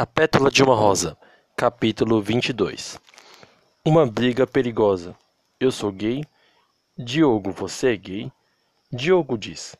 A 0.00 0.06
Pétala 0.06 0.48
de 0.48 0.62
uma 0.62 0.76
Rosa, 0.76 1.18
capítulo 1.56 2.22
22 2.22 3.00
Uma 3.84 4.06
briga 4.06 4.46
perigosa. 4.46 5.12
Eu 5.58 5.72
sou 5.72 5.90
gay? 5.90 6.24
Diogo, 6.96 7.50
você 7.50 7.94
é 7.94 7.96
gay? 7.96 8.32
Diogo 8.92 9.36
diz: 9.36 9.74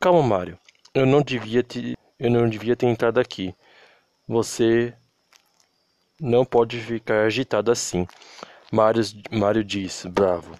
Calma, 0.00 0.20
Mário. 0.20 0.58
Eu 0.92 1.06
não 1.06 1.22
devia 1.22 1.62
te... 1.62 1.96
eu 2.18 2.28
não 2.28 2.48
devia 2.48 2.74
ter 2.74 2.86
entrado 2.86 3.20
aqui. 3.20 3.54
Você 4.26 4.92
não 6.20 6.44
pode 6.44 6.80
ficar 6.80 7.26
agitado 7.26 7.70
assim. 7.70 8.04
Mário, 8.72 9.04
Mário 9.30 9.62
diz, 9.62 10.04
bravo. 10.06 10.58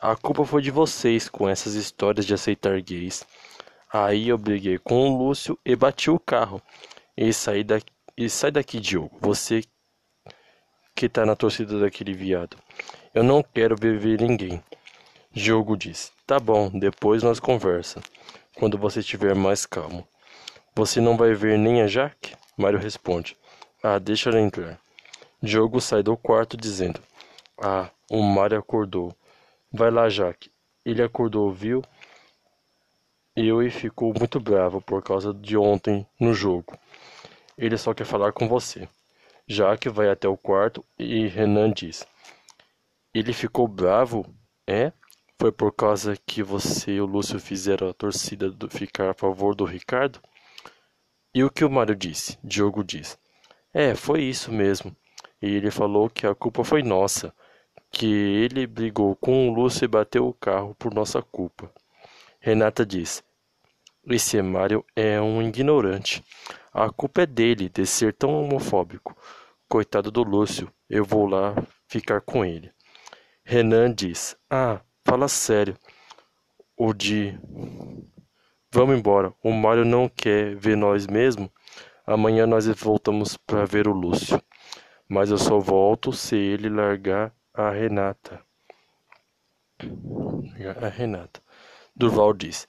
A 0.00 0.14
culpa 0.14 0.44
foi 0.44 0.62
de 0.62 0.70
vocês 0.70 1.28
com 1.28 1.48
essas 1.48 1.74
histórias 1.74 2.24
de 2.24 2.34
aceitar 2.34 2.80
gays. 2.80 3.26
Aí 3.92 4.28
eu 4.28 4.38
briguei 4.38 4.78
com 4.78 5.10
o 5.10 5.18
Lúcio 5.18 5.58
e 5.66 5.74
bati 5.74 6.12
o 6.12 6.20
carro. 6.20 6.62
E 7.16 7.32
saí 7.32 7.64
daqui 7.64 7.95
e 8.16 8.30
sai 8.30 8.50
daqui, 8.50 8.80
Diogo. 8.80 9.16
Você 9.20 9.62
que 10.94 11.08
tá 11.10 11.26
na 11.26 11.36
torcida 11.36 11.78
daquele 11.78 12.14
viado. 12.14 12.56
Eu 13.14 13.22
não 13.22 13.42
quero 13.42 13.76
ver 13.76 14.18
ninguém. 14.20 14.62
Diogo 15.30 15.76
diz: 15.76 16.10
Tá 16.26 16.40
bom, 16.40 16.70
depois 16.70 17.22
nós 17.22 17.38
conversa. 17.38 18.00
Quando 18.54 18.78
você 18.78 19.00
estiver 19.00 19.34
mais 19.34 19.66
calmo. 19.66 20.08
Você 20.74 21.00
não 21.00 21.16
vai 21.16 21.34
ver 21.34 21.58
nem 21.58 21.82
a 21.82 21.86
Jaque? 21.86 22.34
Mário 22.56 22.78
responde: 22.78 23.36
Ah, 23.82 23.98
deixa 23.98 24.30
ela 24.30 24.40
entrar. 24.40 24.80
Diogo 25.42 25.80
sai 25.80 26.02
do 26.02 26.16
quarto 26.16 26.56
dizendo: 26.56 27.02
Ah, 27.62 27.90
o 28.10 28.22
Mário 28.22 28.58
acordou. 28.58 29.14
Vai 29.70 29.90
lá, 29.90 30.08
Jaque. 30.08 30.50
Ele 30.84 31.02
acordou, 31.02 31.52
viu? 31.52 31.82
Eu 33.36 33.62
e 33.62 33.70
ficou 33.70 34.14
muito 34.18 34.40
bravo 34.40 34.80
por 34.80 35.02
causa 35.02 35.34
de 35.34 35.58
ontem 35.58 36.06
no 36.18 36.32
jogo. 36.32 36.78
Ele 37.56 37.78
só 37.78 37.94
quer 37.94 38.04
falar 38.04 38.32
com 38.32 38.46
você. 38.46 38.88
Jaque 39.48 39.88
vai 39.88 40.10
até 40.10 40.28
o 40.28 40.36
quarto 40.36 40.84
e 40.98 41.26
Renan 41.26 41.72
diz: 41.72 42.06
Ele 43.14 43.32
ficou 43.32 43.66
bravo? 43.66 44.26
É? 44.66 44.92
Foi 45.38 45.52
por 45.52 45.72
causa 45.72 46.16
que 46.26 46.42
você 46.42 46.92
e 46.92 47.00
o 47.00 47.06
Lúcio 47.06 47.38
fizeram 47.38 47.88
a 47.88 47.94
torcida 47.94 48.50
do 48.50 48.68
ficar 48.68 49.10
a 49.10 49.14
favor 49.14 49.54
do 49.54 49.64
Ricardo? 49.64 50.20
E 51.34 51.44
o 51.44 51.50
que 51.50 51.64
o 51.64 51.70
Mário 51.70 51.94
disse? 51.94 52.38
Diogo 52.42 52.82
diz: 52.82 53.18
É, 53.72 53.94
foi 53.94 54.22
isso 54.22 54.50
mesmo. 54.50 54.96
E 55.40 55.46
ele 55.46 55.70
falou 55.70 56.08
que 56.08 56.26
a 56.26 56.34
culpa 56.34 56.64
foi 56.64 56.82
nossa, 56.82 57.32
que 57.90 58.06
ele 58.06 58.66
brigou 58.66 59.14
com 59.16 59.48
o 59.48 59.54
Lúcio 59.54 59.84
e 59.84 59.88
bateu 59.88 60.26
o 60.26 60.34
carro 60.34 60.74
por 60.78 60.92
nossa 60.92 61.22
culpa. 61.22 61.70
Renata 62.40 62.84
diz: 62.84 63.22
Esse 64.08 64.40
Mário 64.42 64.84
é 64.94 65.20
um 65.20 65.42
ignorante. 65.42 66.24
A 66.78 66.90
culpa 66.90 67.22
é 67.22 67.26
dele 67.26 67.70
de 67.70 67.86
ser 67.86 68.12
tão 68.12 68.38
homofóbico. 68.38 69.16
Coitado 69.66 70.10
do 70.10 70.22
Lúcio, 70.22 70.70
eu 70.90 71.06
vou 71.06 71.26
lá 71.26 71.54
ficar 71.88 72.20
com 72.20 72.44
ele. 72.44 72.70
Renan 73.42 73.94
diz: 73.94 74.36
Ah, 74.50 74.82
fala 75.02 75.26
sério. 75.26 75.74
O 76.76 76.92
de. 76.92 77.34
Vamos 78.70 78.94
embora. 78.94 79.32
O 79.42 79.52
Mário 79.52 79.86
não 79.86 80.06
quer 80.06 80.54
ver 80.54 80.76
nós 80.76 81.06
mesmo. 81.06 81.50
Amanhã 82.06 82.46
nós 82.46 82.66
voltamos 82.66 83.38
para 83.38 83.64
ver 83.64 83.88
o 83.88 83.94
Lúcio. 83.94 84.38
Mas 85.08 85.30
eu 85.30 85.38
só 85.38 85.58
volto 85.58 86.12
se 86.12 86.36
ele 86.36 86.68
largar 86.68 87.34
a 87.54 87.70
Renata. 87.70 88.44
A 90.82 90.88
Renata. 90.88 91.40
Durval 91.96 92.34
diz: 92.34 92.68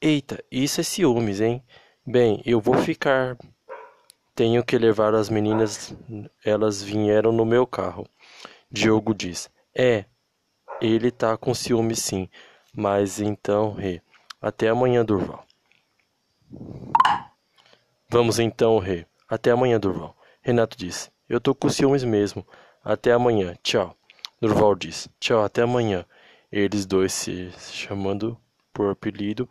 Eita, 0.00 0.42
isso 0.50 0.80
é 0.80 0.82
ciúmes, 0.82 1.42
hein? 1.42 1.62
Bem, 2.06 2.42
eu 2.44 2.60
vou 2.60 2.74
ficar. 2.74 3.34
Tenho 4.34 4.62
que 4.62 4.76
levar 4.76 5.14
as 5.14 5.30
meninas. 5.30 5.96
Elas 6.44 6.82
vieram 6.82 7.32
no 7.32 7.46
meu 7.46 7.66
carro. 7.66 8.06
Diogo 8.70 9.14
diz: 9.14 9.50
É, 9.74 10.04
ele 10.82 11.10
tá 11.10 11.34
com 11.38 11.54
ciúme 11.54 11.96
sim. 11.96 12.28
Mas 12.74 13.20
então, 13.20 13.72
Rê. 13.72 14.02
Até 14.38 14.68
amanhã, 14.68 15.02
Durval. 15.02 15.46
Vamos 18.10 18.38
então, 18.38 18.78
Rê. 18.78 19.06
Até 19.26 19.52
amanhã, 19.52 19.80
Durval. 19.80 20.14
Renato 20.42 20.76
diz: 20.76 21.10
Eu 21.26 21.40
tô 21.40 21.54
com 21.54 21.70
ciúmes 21.70 22.04
mesmo. 22.04 22.46
Até 22.84 23.12
amanhã. 23.12 23.56
Tchau. 23.62 23.96
Durval 24.42 24.74
diz: 24.74 25.08
Tchau, 25.18 25.42
até 25.42 25.62
amanhã. 25.62 26.04
Eles 26.52 26.84
dois 26.84 27.14
se 27.14 27.50
chamando 27.72 28.38
por 28.74 28.90
apelido 28.90 29.48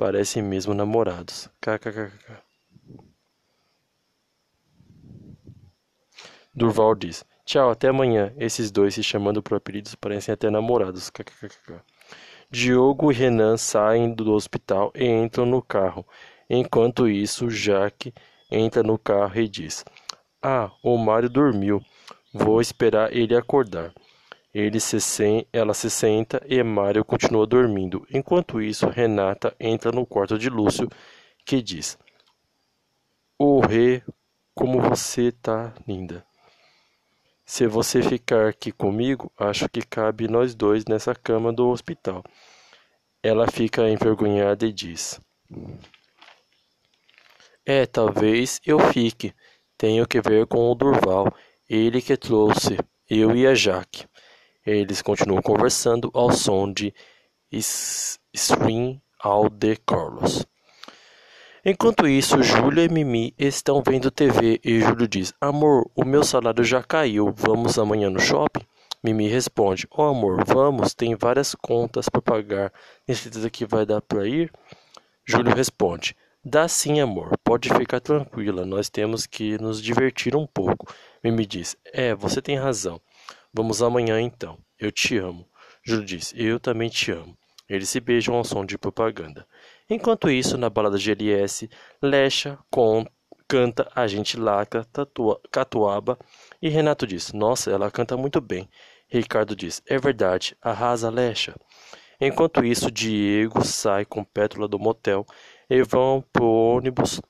Parecem 0.00 0.42
mesmo 0.42 0.72
namorados. 0.72 1.50
KKKK. 1.60 2.38
Durval 6.54 6.94
diz: 6.94 7.22
Tchau, 7.44 7.68
até 7.68 7.88
amanhã. 7.88 8.32
Esses 8.38 8.70
dois 8.70 8.94
se 8.94 9.02
chamando 9.02 9.42
por 9.42 9.56
apelidos 9.56 9.94
parecem 9.94 10.32
até 10.32 10.48
namorados. 10.48 11.10
KKKK. 11.10 11.82
Diogo 12.50 13.12
e 13.12 13.14
Renan 13.14 13.58
saem 13.58 14.14
do 14.14 14.32
hospital 14.32 14.90
e 14.94 15.04
entram 15.04 15.44
no 15.44 15.60
carro. 15.60 16.06
Enquanto 16.48 17.06
isso, 17.06 17.50
Jaque 17.50 18.14
entra 18.50 18.82
no 18.82 18.96
carro 18.96 19.38
e 19.38 19.46
diz: 19.46 19.84
Ah, 20.40 20.70
o 20.82 20.96
Mário 20.96 21.28
dormiu. 21.28 21.78
Vou 22.32 22.58
esperar 22.58 23.14
ele 23.14 23.36
acordar. 23.36 23.92
Ele 24.52 24.80
se 24.80 25.00
sen... 25.00 25.46
Ela 25.52 25.74
se 25.74 25.88
senta 25.88 26.42
e 26.46 26.62
Mário 26.62 27.04
continua 27.04 27.46
dormindo. 27.46 28.06
Enquanto 28.12 28.60
isso, 28.60 28.88
Renata 28.88 29.54
entra 29.60 29.92
no 29.92 30.04
quarto 30.04 30.38
de 30.38 30.48
Lúcio, 30.48 30.88
que 31.46 31.62
diz: 31.62 31.96
O 33.38 33.60
rei, 33.60 34.02
como 34.54 34.80
você 34.80 35.30
tá 35.30 35.72
linda. 35.86 36.24
Se 37.44 37.66
você 37.66 38.02
ficar 38.02 38.48
aqui 38.48 38.70
comigo, 38.70 39.32
acho 39.36 39.68
que 39.68 39.82
cabe 39.82 40.28
nós 40.28 40.54
dois 40.54 40.84
nessa 40.84 41.14
cama 41.14 41.52
do 41.52 41.68
hospital. 41.68 42.22
Ela 43.22 43.50
fica 43.50 43.88
envergonhada 43.88 44.66
e 44.66 44.72
diz: 44.72 45.20
É, 47.64 47.86
talvez 47.86 48.60
eu 48.64 48.78
fique. 48.92 49.34
Tenho 49.76 50.06
que 50.06 50.20
ver 50.20 50.46
com 50.46 50.70
o 50.70 50.74
Durval, 50.74 51.34
ele 51.68 52.02
que 52.02 52.16
trouxe, 52.16 52.76
eu 53.08 53.34
e 53.34 53.46
a 53.46 53.54
Jaque. 53.54 54.09
Eles 54.64 55.00
continuam 55.02 55.40
conversando 55.40 56.10
ao 56.12 56.30
som 56.32 56.70
de 56.72 56.92
Swing 57.52 59.00
the 59.58 59.76
Carlos. 59.86 60.46
Enquanto 61.64 62.08
isso, 62.08 62.42
Júlia 62.42 62.84
e 62.84 62.88
Mimi 62.88 63.34
estão 63.38 63.82
vendo 63.82 64.10
TV 64.10 64.60
e 64.64 64.80
Júlio 64.80 65.06
diz: 65.06 65.34
Amor, 65.40 65.90
o 65.94 66.04
meu 66.04 66.24
salário 66.24 66.64
já 66.64 66.82
caiu, 66.82 67.32
vamos 67.36 67.78
amanhã 67.78 68.08
no 68.08 68.18
shopping? 68.18 68.64
Mimi 69.02 69.28
responde: 69.28 69.86
Oh 69.90 70.04
amor, 70.04 70.44
vamos, 70.46 70.94
tem 70.94 71.14
várias 71.14 71.54
contas 71.54 72.08
para 72.08 72.20
pagar, 72.22 72.72
tem 73.06 73.14
certeza 73.14 73.50
que 73.50 73.66
vai 73.66 73.84
dar 73.84 74.00
para 74.00 74.26
ir? 74.26 74.50
Júlio 75.26 75.54
responde: 75.54 76.16
Dá 76.42 76.66
sim, 76.68 77.00
amor, 77.00 77.36
pode 77.44 77.68
ficar 77.68 78.00
tranquila, 78.00 78.64
nós 78.64 78.88
temos 78.88 79.26
que 79.26 79.58
nos 79.58 79.82
divertir 79.82 80.34
um 80.34 80.46
pouco. 80.46 80.86
Mimi 81.22 81.44
diz: 81.44 81.76
É, 81.92 82.14
você 82.14 82.40
tem 82.40 82.56
razão. 82.56 83.00
Vamos 83.52 83.82
amanhã 83.82 84.20
então. 84.20 84.58
Eu 84.78 84.92
te 84.92 85.18
amo. 85.18 85.44
Júlio 85.82 86.04
diz: 86.04 86.32
Eu 86.36 86.60
também 86.60 86.88
te 86.88 87.10
amo. 87.10 87.36
Eles 87.68 87.88
se 87.88 87.98
beijam 87.98 88.36
ao 88.36 88.44
som 88.44 88.64
de 88.64 88.78
propaganda. 88.78 89.46
Enquanto 89.88 90.30
isso, 90.30 90.56
na 90.56 90.70
balada 90.70 90.96
GLS, 90.96 91.68
Lecha 92.00 92.58
com, 92.70 93.04
canta 93.48 93.90
A 93.94 94.06
Gente 94.06 94.38
Laca, 94.38 94.84
tatua, 94.92 95.40
Catuaba 95.50 96.16
e 96.62 96.68
Renato 96.68 97.06
diz: 97.08 97.32
Nossa, 97.32 97.72
ela 97.72 97.90
canta 97.90 98.16
muito 98.16 98.40
bem. 98.40 98.68
Ricardo 99.08 99.56
diz: 99.56 99.82
É 99.84 99.98
verdade, 99.98 100.56
arrasa 100.62 101.10
Lecha. 101.10 101.56
Enquanto 102.20 102.64
isso, 102.64 102.88
Diego 102.88 103.64
sai 103.64 104.04
com 104.04 104.22
Pétula 104.22 104.68
do 104.68 104.78
motel 104.78 105.26
e 105.68 105.82
vão 105.82 106.22
pro 106.32 106.46
ônibus 106.46 107.20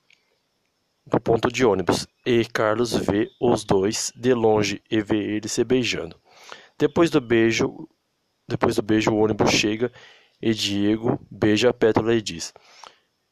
do 1.11 1.19
ponto 1.19 1.51
de 1.51 1.65
ônibus, 1.65 2.07
e 2.25 2.45
Carlos 2.45 2.93
vê 2.93 3.29
os 3.39 3.63
dois 3.63 4.13
de 4.15 4.33
longe 4.33 4.81
e 4.89 5.01
vê 5.01 5.17
eles 5.17 5.51
se 5.51 5.63
beijando. 5.63 6.20
Depois 6.81 7.11
do 7.11 7.21
beijo, 7.21 7.87
depois 8.47 8.75
do 8.75 8.81
beijo, 8.81 9.11
o 9.11 9.19
ônibus 9.19 9.51
chega 9.51 9.91
e 10.41 10.51
Diego 10.51 11.23
beija 11.29 11.69
a 11.69 11.73
Pétala 11.73 12.15
e 12.15 12.23
diz, 12.23 12.51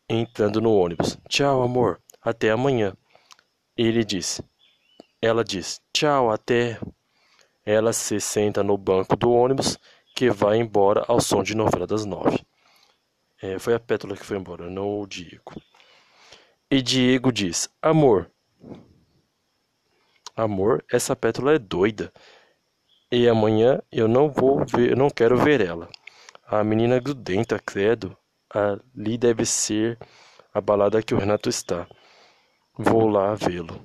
entrando 0.08 0.62
no 0.62 0.72
ônibus: 0.72 1.18
"Tchau, 1.28 1.64
amor, 1.64 2.00
até 2.22 2.52
amanhã." 2.52 2.96
Ele 3.76 4.06
diz: 4.06 4.40
Ela 5.20 5.44
diz: 5.44 5.82
"Tchau, 5.92 6.30
até." 6.30 6.80
Ela 7.66 7.92
se 7.92 8.20
senta 8.20 8.62
no 8.62 8.78
banco 8.78 9.16
do 9.16 9.32
ônibus 9.32 9.80
que 10.16 10.30
vai 10.30 10.60
embora 10.60 11.04
ao 11.08 11.20
som 11.20 11.42
de 11.42 11.56
novela 11.56 11.88
das 11.88 12.06
nove. 12.06 12.46
É, 13.42 13.58
foi 13.58 13.74
a 13.74 13.80
Pétala 13.80 14.16
que 14.16 14.26
foi 14.26 14.38
embora, 14.38 14.70
não 14.70 15.02
o 15.02 15.08
Diego. 15.08 15.60
E 16.70 16.84
Diego 16.84 17.32
diz: 17.32 17.68
Amor. 17.82 18.30
Amor, 20.36 20.86
essa 20.90 21.16
pétala 21.16 21.56
é 21.56 21.58
doida. 21.58 22.14
E 23.12 23.28
amanhã 23.28 23.82
eu 23.92 24.08
não 24.08 24.30
vou 24.30 24.64
ver, 24.66 24.92
eu 24.92 24.96
não 24.96 25.10
quero 25.10 25.36
ver 25.36 25.62
ela. 25.62 25.90
A 26.46 26.64
menina 26.64 27.00
grudenta, 27.00 27.60
credo. 27.60 28.16
Ali 28.50 29.18
deve 29.18 29.46
ser 29.46 29.98
a 30.54 30.62
balada 30.62 31.02
que 31.02 31.16
o 31.16 31.18
Renato 31.18 31.50
está. 31.50 31.88
Vou 32.78 33.08
lá 33.08 33.34
vê-lo. 33.34 33.84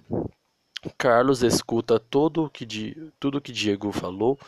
Carlos 0.98 1.42
escuta 1.42 1.98
todo 1.98 2.44
o 2.44 2.50
que 2.50 2.66
tudo 3.18 3.40
que 3.40 3.50
Diego 3.52 3.90
falou 3.92 4.38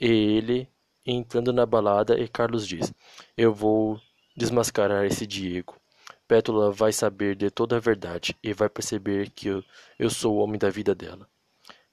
e 0.00 0.06
ele 0.06 0.68
entrando 1.04 1.52
na 1.52 1.66
balada 1.66 2.18
e 2.18 2.28
Carlos 2.28 2.66
diz: 2.66 2.92
Eu 3.36 3.52
vou 3.52 4.00
desmascarar 4.36 5.04
esse 5.06 5.26
Diego. 5.26 5.76
Pétula 6.28 6.70
vai 6.70 6.92
saber 6.92 7.34
de 7.34 7.50
toda 7.50 7.76
a 7.76 7.80
verdade 7.80 8.36
e 8.42 8.52
vai 8.52 8.68
perceber 8.68 9.30
que 9.30 9.48
eu, 9.48 9.64
eu 9.98 10.08
sou 10.08 10.36
o 10.36 10.38
homem 10.38 10.58
da 10.58 10.70
vida 10.70 10.94
dela. 10.94 11.28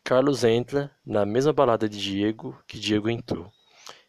Carlos 0.08 0.46
entra 0.46 0.90
na 1.06 1.26
mesma 1.26 1.52
balada 1.52 1.90
de 1.90 2.00
Diego 2.00 2.58
que 2.66 2.80
Diego 2.80 3.10
entrou. 3.10 3.52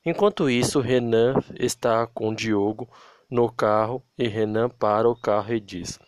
Enquanto 0.06 0.48
isso, 0.48 0.78
Renan 0.78 1.34
está 1.58 2.06
com 2.06 2.32
Diogo 2.32 2.88
no 3.28 3.50
carro 3.50 4.00
e 4.16 4.28
Renan 4.28 4.68
para 4.68 5.08
o 5.08 5.16
carro 5.16 5.52
e 5.52 5.58
diz: 5.58 5.98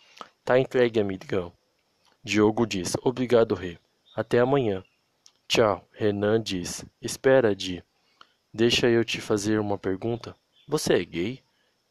Tá 0.44 0.56
entregue, 0.60 1.00
amigão. 1.00 1.52
Diogo 2.22 2.66
diz: 2.66 2.96
Obrigado, 3.02 3.56
Rei. 3.56 3.80
Até 4.14 4.38
amanhã. 4.38 4.84
Tchau. 5.48 5.84
Renan 5.90 6.40
diz: 6.40 6.84
Espera, 7.02 7.52
Di. 7.52 7.82
Deixa 8.54 8.88
eu 8.88 9.04
te 9.04 9.20
fazer 9.20 9.58
uma 9.58 9.76
pergunta. 9.76 10.36
Você 10.68 10.92
é 10.94 11.04
gay? 11.04 11.42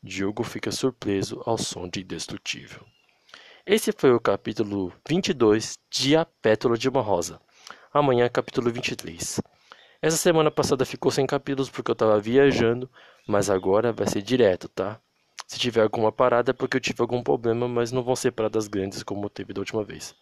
Diogo 0.01 0.45
fica 0.45 0.71
surpreso 0.71 1.43
ao 1.45 1.57
som 1.57 1.85
de 1.85 1.99
Indestrutível. 1.99 2.79
Esse 3.65 3.91
foi 3.91 4.13
o 4.13 4.21
capítulo 4.21 4.93
22 5.05 5.77
de 5.91 6.15
A 6.15 6.23
Pétala 6.23 6.77
de 6.77 6.87
uma 6.87 7.01
Rosa. 7.01 7.41
Amanhã 7.91 8.29
capítulo 8.29 8.71
23. 8.71 9.41
Essa 9.99 10.15
semana 10.15 10.51
passada 10.51 10.85
ficou 10.85 11.11
sem 11.11 11.25
capítulos 11.25 11.71
porque 11.71 11.89
eu 11.89 11.93
estava 11.93 12.19
viajando, 12.19 12.87
mas 13.27 13.49
agora 13.49 13.91
vai 13.91 14.05
ser 14.05 14.21
direto, 14.21 14.69
tá? 14.69 15.01
Se 15.47 15.57
tiver 15.57 15.81
alguma 15.81 16.11
parada 16.11 16.51
é 16.51 16.53
porque 16.53 16.77
eu 16.77 16.81
tive 16.81 17.01
algum 17.01 17.23
problema, 17.23 17.67
mas 17.67 17.91
não 17.91 18.03
vão 18.03 18.15
ser 18.15 18.29
paradas 18.29 18.67
grandes 18.67 19.01
como 19.01 19.27
teve 19.27 19.53
da 19.53 19.61
última 19.61 19.83
vez. 19.83 20.13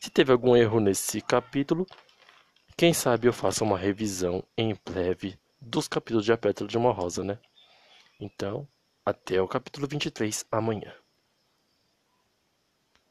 Se 0.00 0.08
teve 0.08 0.32
algum 0.32 0.56
erro 0.56 0.80
nesse 0.80 1.20
capítulo, 1.20 1.86
quem 2.74 2.94
sabe 2.94 3.28
eu 3.28 3.34
faça 3.34 3.62
uma 3.62 3.76
revisão 3.76 4.42
em 4.56 4.74
breve 4.82 5.38
dos 5.60 5.86
capítulos 5.86 6.24
de 6.24 6.32
A 6.32 6.38
Pétala 6.38 6.70
de 6.70 6.78
uma 6.78 6.90
Rosa, 6.90 7.22
né? 7.22 7.38
Então, 8.18 8.66
até 9.04 9.42
o 9.42 9.46
capítulo 9.46 9.86
23 9.86 10.46
amanhã. 10.50 10.94